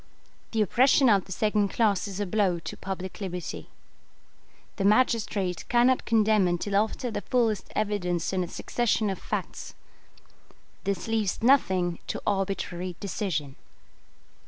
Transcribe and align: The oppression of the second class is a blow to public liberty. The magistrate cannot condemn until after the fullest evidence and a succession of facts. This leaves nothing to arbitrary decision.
The 0.49 0.63
oppression 0.63 1.09
of 1.09 1.25
the 1.25 1.31
second 1.31 1.67
class 1.69 2.07
is 2.07 2.19
a 2.19 2.25
blow 2.25 2.57
to 2.57 2.75
public 2.75 3.21
liberty. 3.21 3.69
The 4.77 4.83
magistrate 4.83 5.63
cannot 5.69 6.05
condemn 6.05 6.47
until 6.47 6.75
after 6.75 7.11
the 7.11 7.21
fullest 7.21 7.71
evidence 7.75 8.33
and 8.33 8.43
a 8.43 8.47
succession 8.47 9.11
of 9.11 9.19
facts. 9.19 9.75
This 10.85 11.07
leaves 11.07 11.43
nothing 11.43 11.99
to 12.07 12.19
arbitrary 12.25 12.95
decision. 12.99 13.57